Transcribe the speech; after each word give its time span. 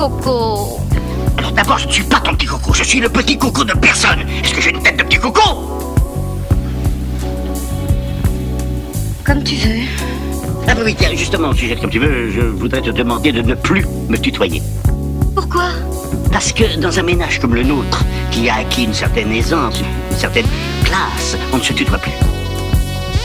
coco. 0.00 0.80
Alors 1.36 1.52
d'abord, 1.52 1.76
je 1.76 1.86
ne 1.86 1.92
suis 1.92 2.04
pas 2.04 2.20
ton 2.20 2.34
petit 2.34 2.46
coco, 2.46 2.72
je 2.72 2.82
suis 2.82 3.00
le 3.00 3.10
petit 3.10 3.36
coco 3.36 3.64
de 3.64 3.74
personne. 3.74 4.20
Est-ce 4.42 4.54
que 4.54 4.62
j'ai 4.62 4.70
une 4.70 4.82
tête 4.82 4.96
de 4.96 5.02
petit 5.02 5.18
coco? 5.18 5.42
Comme 9.26 9.44
tu 9.44 9.56
veux. 9.56 9.82
Ah 10.66 10.74
bah 10.74 10.80
oui, 10.84 10.96
tiens, 10.98 11.10
justement, 11.14 11.52
sujet 11.52 11.76
comme 11.76 11.90
tu 11.90 11.98
veux, 11.98 12.30
je 12.30 12.40
voudrais 12.40 12.80
te 12.80 12.88
demander 12.88 13.30
de 13.30 13.42
ne 13.42 13.54
plus 13.54 13.84
me 14.08 14.16
tutoyer. 14.16 14.62
Pourquoi? 15.34 15.68
Parce 16.32 16.52
que 16.52 16.78
dans 16.78 16.98
un 16.98 17.02
ménage 17.02 17.38
comme 17.38 17.54
le 17.54 17.62
nôtre, 17.62 18.02
qui 18.30 18.48
a 18.48 18.56
acquis 18.56 18.84
une 18.84 18.94
certaine 18.94 19.30
aisance, 19.32 19.80
une 19.80 20.16
certaine 20.16 20.46
classe, 20.82 21.36
on 21.52 21.58
ne 21.58 21.62
se 21.62 21.74
tutoie 21.74 21.98
plus. 21.98 22.12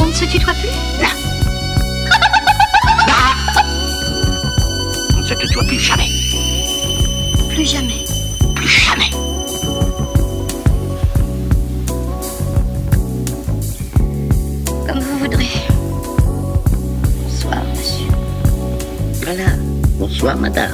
On 0.01 0.07
ne 0.07 0.13
se 0.13 0.25
tutoie 0.25 0.53
plus? 0.53 1.01
Là. 1.01 1.07
On 5.15 5.21
ne 5.21 5.25
se 5.25 5.33
tutoie 5.35 5.63
plus 5.63 5.79
jamais. 5.79 6.24
Plus 7.55 7.71
jamais. 7.71 8.03
Plus 8.53 8.67
jamais. 8.67 9.09
Comme 14.85 14.99
vous 14.99 15.19
voudrez. 15.19 15.47
Bonsoir, 17.23 17.63
monsieur. 17.71 18.07
Voilà. 19.23 19.45
Bonsoir, 19.97 20.35
madame. 20.35 20.71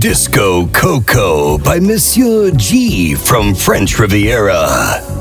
Disco 0.00 0.66
Coco 0.72 1.58
by 1.58 1.78
Monsieur 1.78 2.50
G 2.56 3.14
from 3.14 3.54
French 3.54 3.96
Riviera. 3.96 5.17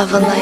Of 0.00 0.14
a 0.14 0.20
lifetime 0.20 0.37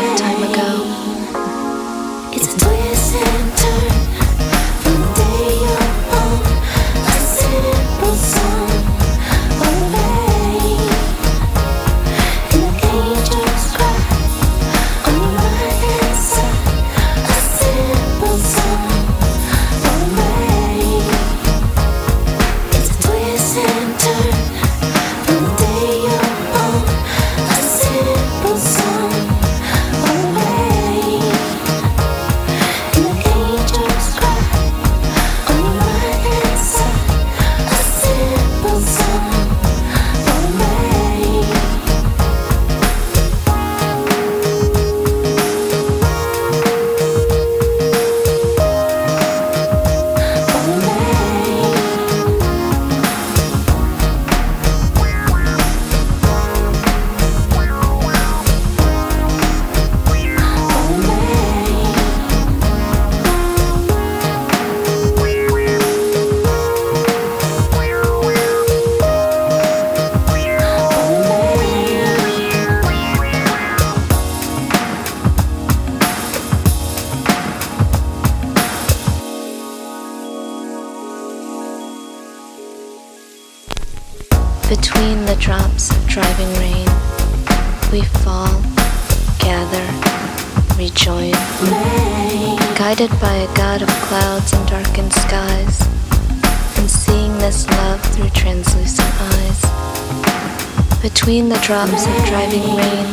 Drops 101.66 102.06
of 102.06 102.24
driving 102.26 102.62
rain, 102.76 103.06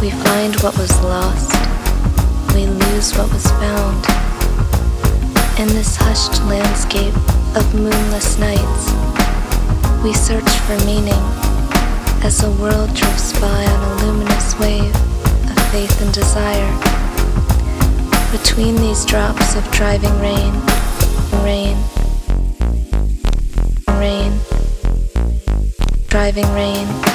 we 0.00 0.10
find 0.10 0.54
what 0.62 0.78
was 0.78 1.02
lost, 1.02 1.50
we 2.54 2.66
lose 2.66 3.12
what 3.18 3.28
was 3.32 3.44
found. 3.58 4.06
In 5.58 5.66
this 5.66 5.96
hushed 5.96 6.40
landscape 6.44 7.12
of 7.56 7.74
moonless 7.74 8.38
nights, 8.38 8.92
we 10.04 10.12
search 10.12 10.48
for 10.62 10.78
meaning 10.86 11.18
as 12.22 12.38
the 12.38 12.52
world 12.62 12.94
drifts 12.94 13.32
by 13.40 13.66
on 13.66 13.98
a 13.98 14.04
luminous 14.04 14.56
wave 14.60 14.94
of 15.50 15.58
faith 15.72 16.00
and 16.02 16.14
desire. 16.14 16.70
Between 18.30 18.76
these 18.76 19.04
drops 19.04 19.56
of 19.56 19.68
driving 19.72 20.16
rain, 20.20 20.54
rain, 21.42 21.76
rain, 23.98 24.38
driving 26.06 26.48
rain, 26.54 27.11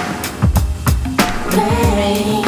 rain. 1.58 2.47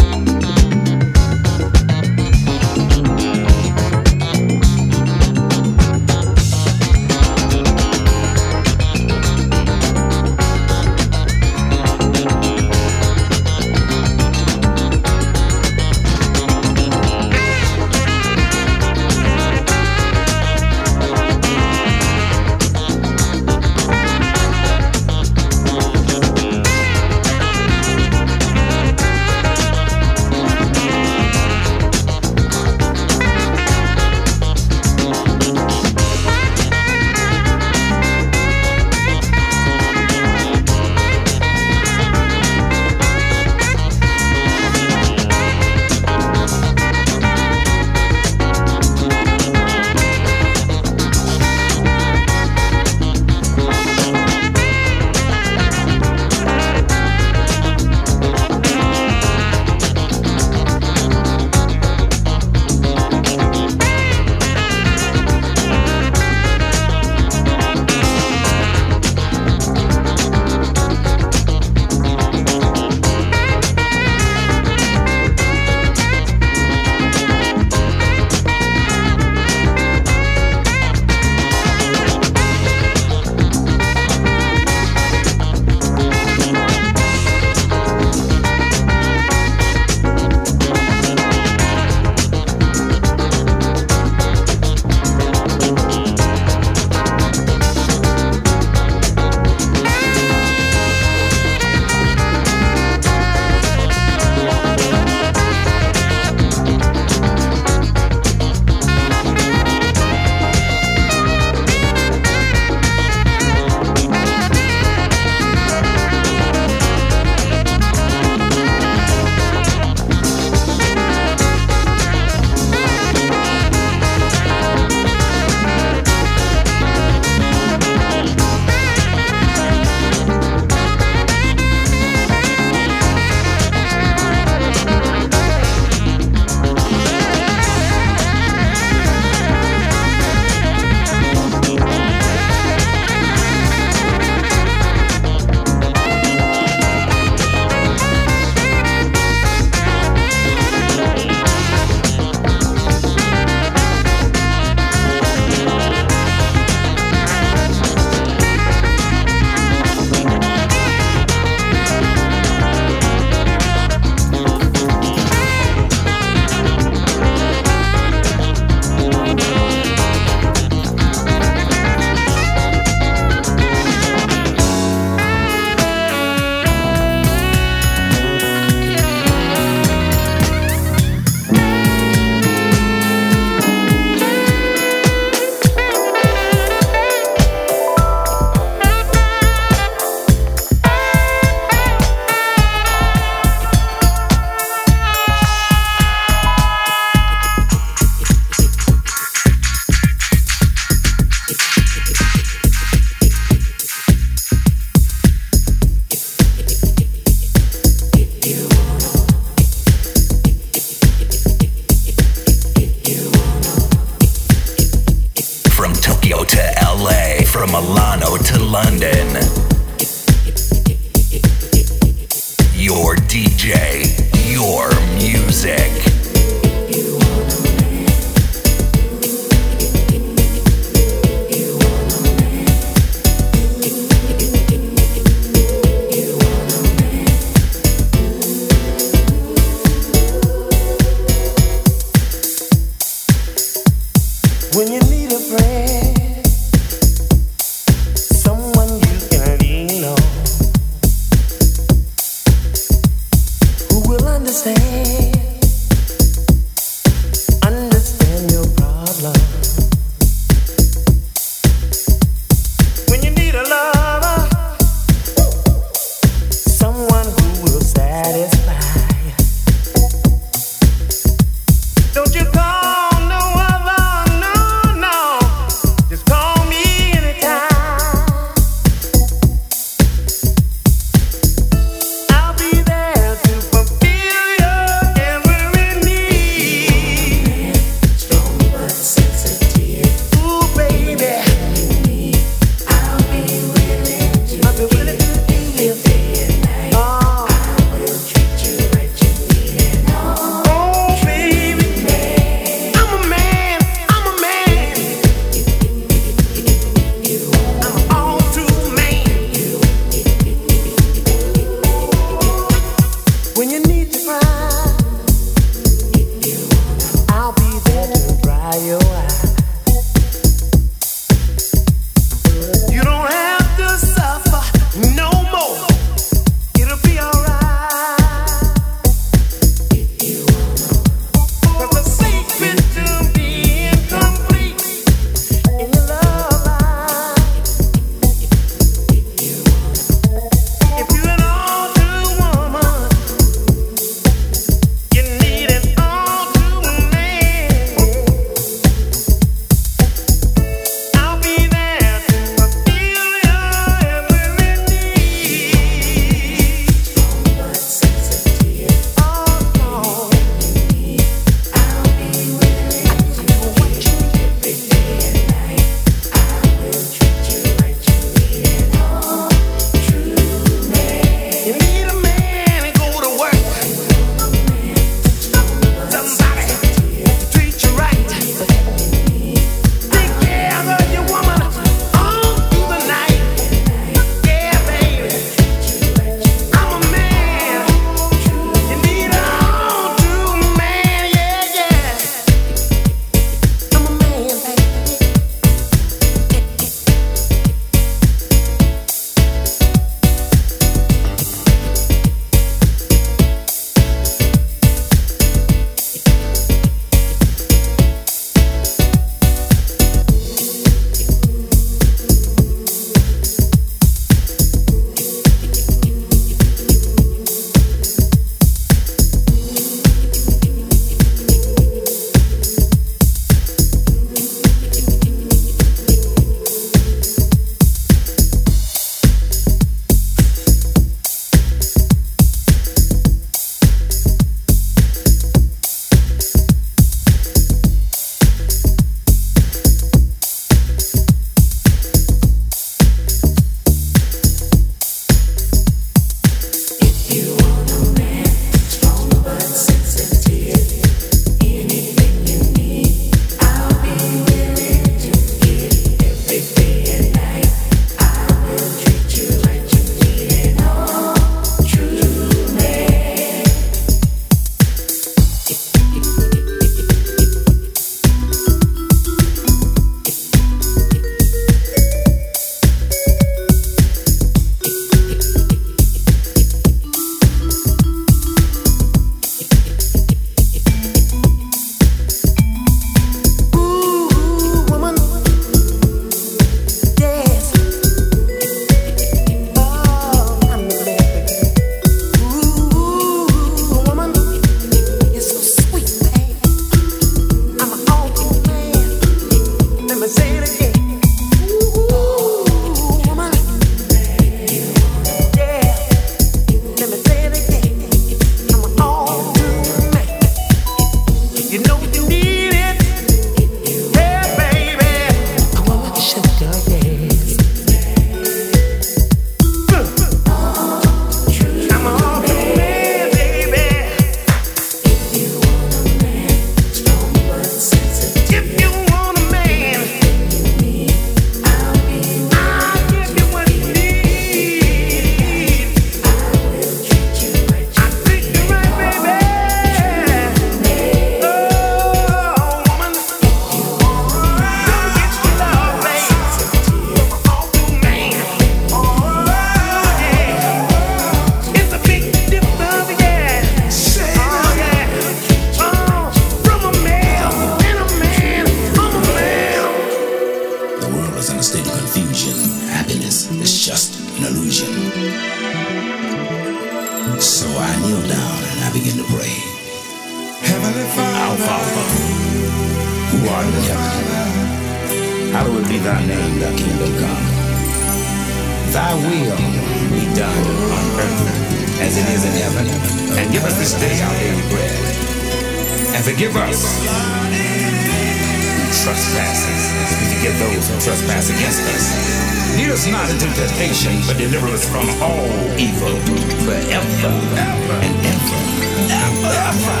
trespass 591.20 591.50
against 591.50 591.82
us. 591.82 592.76
Lead 592.76 592.90
us 592.90 593.06
not 593.06 593.28
into 593.30 593.46
temptation, 593.54 594.12
but 594.26 594.36
deliver 594.38 594.68
us 594.68 594.88
from 594.88 595.08
all 595.22 595.46
evil 595.78 596.16
forever 596.64 597.28
and 597.28 597.56
ever 597.56 597.98
and 598.02 599.44
ever. 599.50 600.00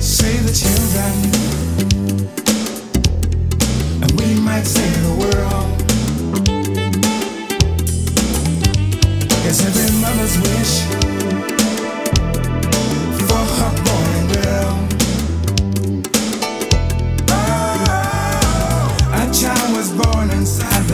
Save 0.00 0.42
the 0.46 0.52
children, 0.52 1.12
and 4.02 4.10
we 4.20 4.40
might 4.40 4.64
save 4.64 5.02
the 5.02 5.14
world. 5.20 5.66
It's 9.48 9.60
every 9.64 9.90
mother's 10.00 10.36
wish. 10.40 11.15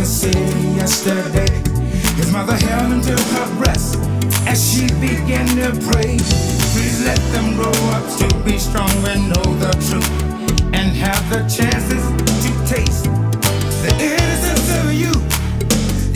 the 0.03 0.09
city 0.09 0.41
yesterday. 0.75 1.55
His 2.17 2.33
mother 2.33 2.57
held 2.57 2.91
him 2.91 3.01
to 3.03 3.15
her 3.35 3.49
breast 3.63 3.95
as 4.51 4.59
she 4.59 4.89
began 4.99 5.47
to 5.63 5.71
pray. 5.91 6.19
Please 6.75 7.07
let 7.07 7.21
them 7.31 7.55
grow 7.55 7.79
up 7.95 8.05
to 8.19 8.27
be 8.43 8.59
strong 8.59 8.91
and 9.07 9.29
know 9.31 9.47
the 9.63 9.71
truth 9.87 10.11
and 10.75 10.91
have 11.05 11.23
the 11.31 11.43
chances 11.47 12.03
to 12.43 12.51
taste 12.67 13.05
the 13.85 13.93
innocence 14.11 14.69
of 14.81 14.93
you. 14.93 15.13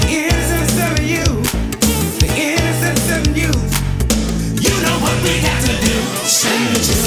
The 0.02 0.08
innocence 0.18 0.76
of 0.88 0.96
you. 1.06 1.26
The 2.22 2.30
innocence 2.50 3.06
of 3.18 3.24
you. 3.38 3.52
You 4.66 4.74
know 4.82 4.96
what 4.98 5.16
we 5.22 5.38
got 5.46 5.60
to 5.62 5.74
do. 5.86 5.96
Change 6.26 7.05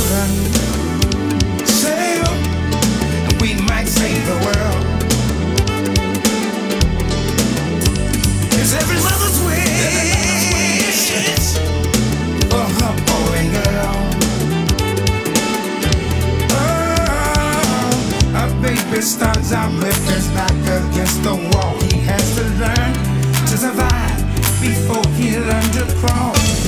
his 19.00 19.16
thumbs 19.16 19.54
out 19.54 19.72
with 19.82 20.10
his 20.10 20.28
back 20.32 20.52
against 20.52 21.24
the 21.24 21.34
wall. 21.34 21.74
He 21.84 22.00
has 22.02 22.36
to 22.36 22.44
learn 22.60 22.94
to 23.48 23.58
survive 23.58 24.20
before 24.60 25.08
he 25.14 25.40
learns 25.40 25.78
to 25.78 25.86
crawl. 26.00 26.59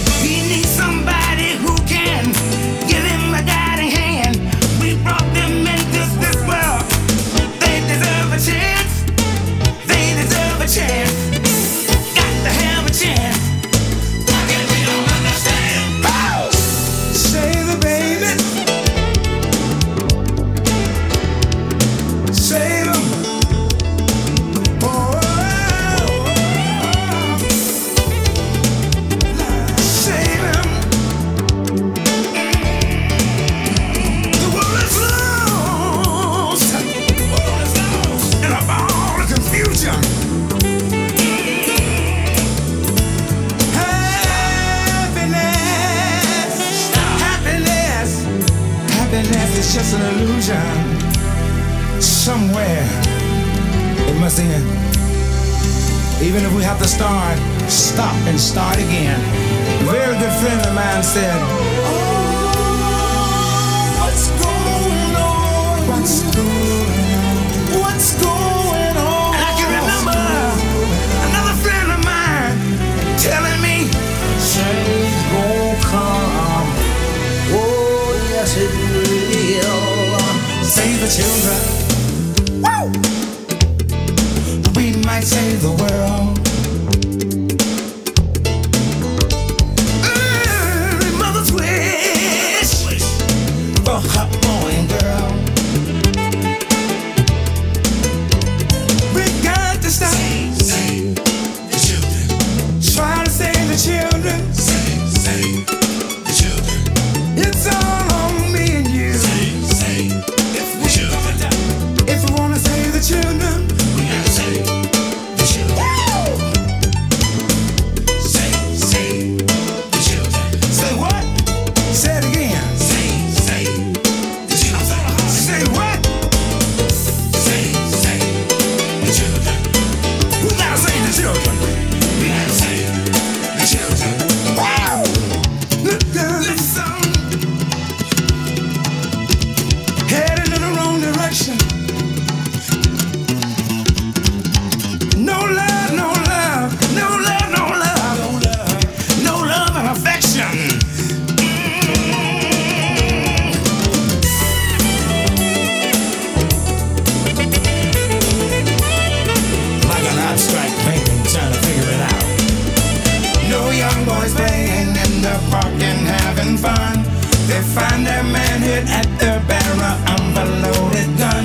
Staring 168.81 168.89
at 168.89 169.05
the 169.19 169.41
barrel 169.47 169.81
of 169.81 170.37
a 170.37 170.45
loaded 170.61 171.17
gun. 171.17 171.43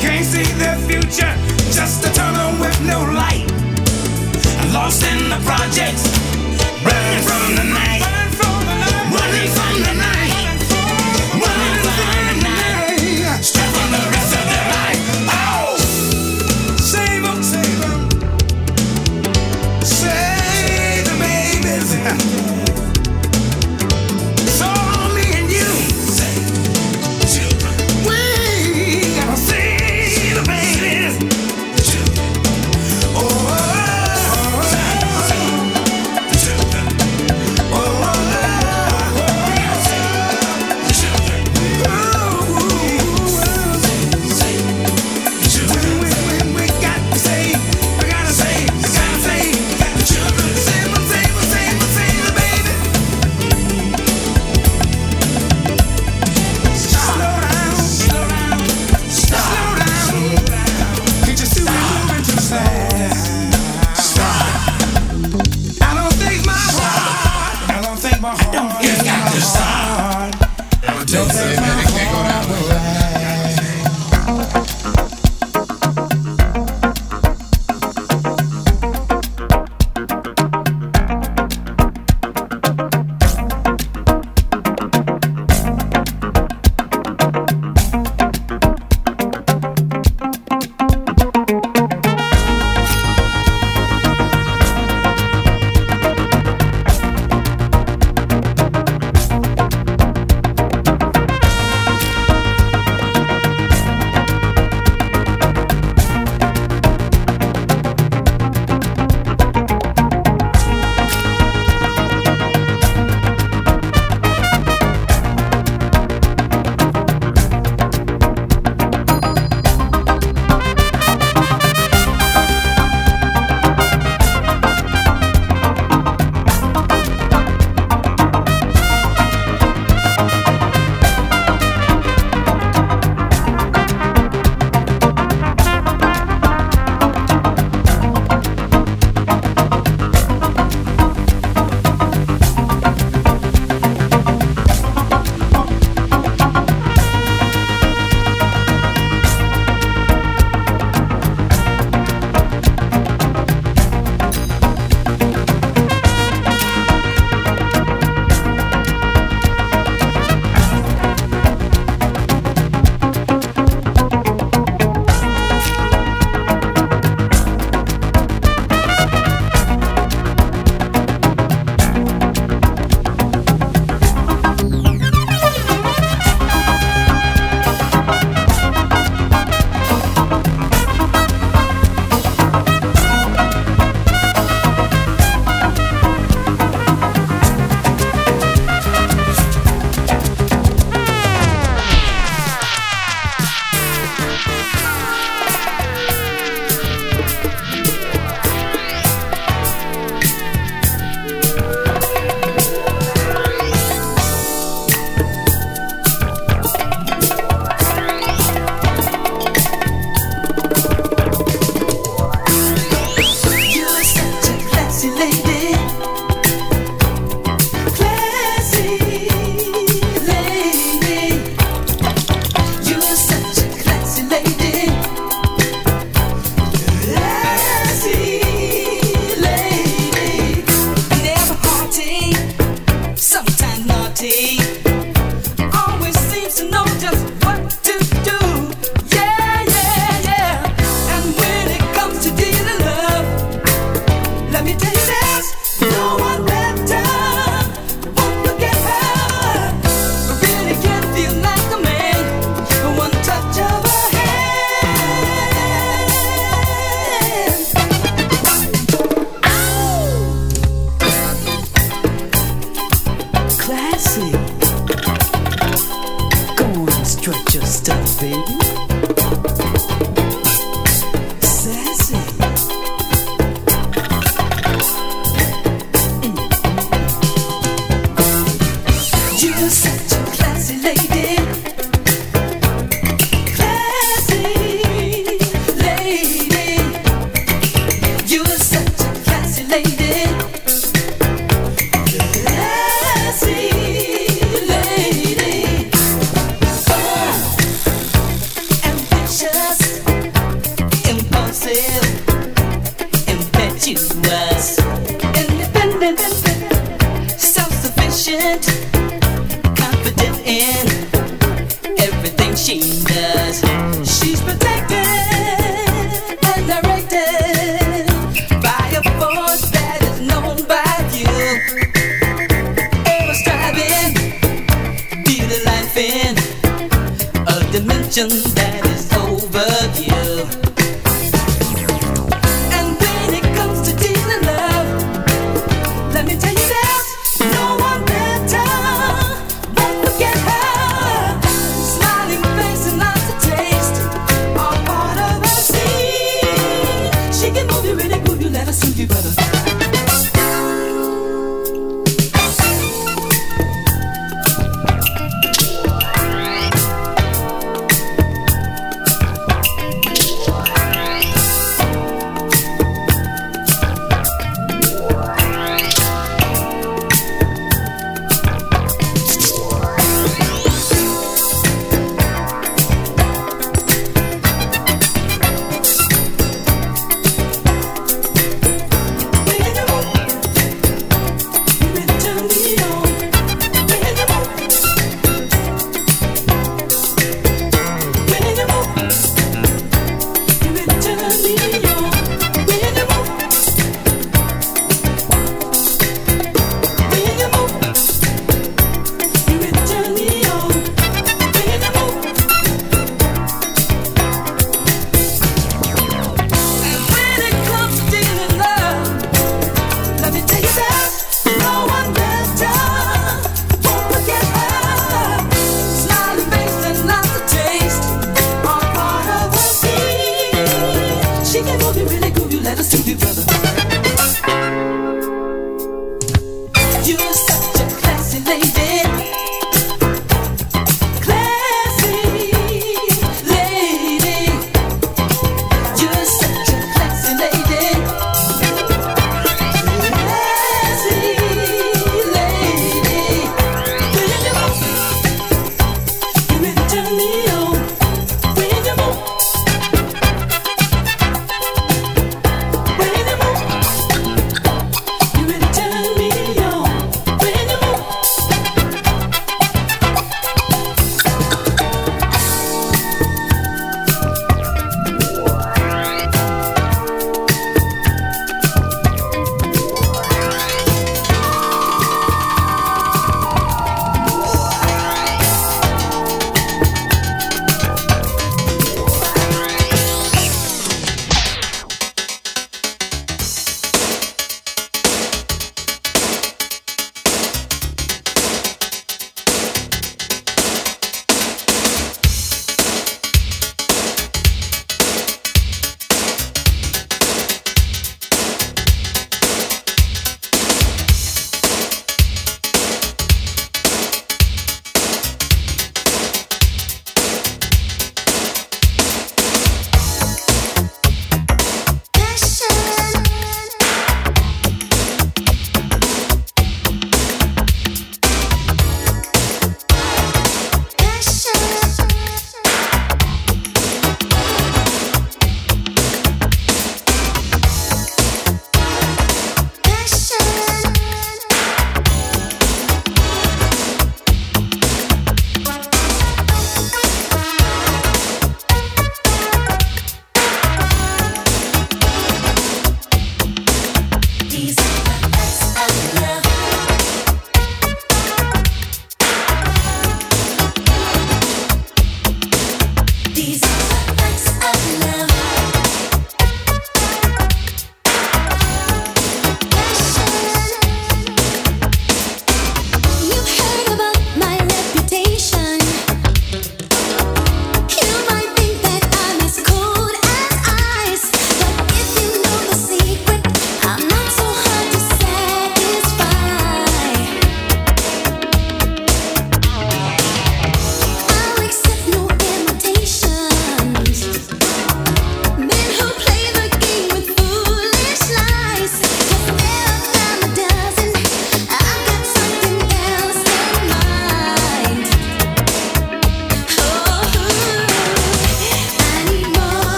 Can't 0.00 0.24
see 0.24 0.44
the 0.54 0.76
future, 0.86 1.34
just 1.72 2.04
a 2.06 2.12
tunnel 2.12 2.58
with 2.60 2.80
no 2.86 3.00
light. 3.12 3.46
Lost 4.72 5.02
in 5.02 5.28
the 5.28 5.40
projects. 5.44 6.13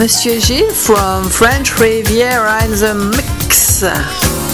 Monsieur 0.00 0.40
Gilles 0.40 0.72
from 0.72 1.24
French 1.28 1.78
Riviera 1.78 2.64
in 2.64 2.70
the 2.70 2.94
mix. 2.94 4.49